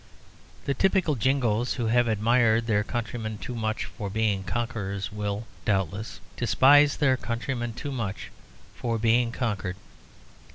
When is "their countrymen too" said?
2.65-3.53, 6.97-7.91